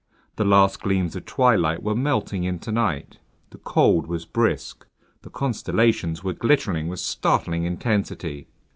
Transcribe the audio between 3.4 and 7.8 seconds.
The cold was brisk. The constellations were glittering with startling